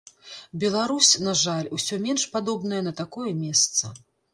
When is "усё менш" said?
1.79-2.27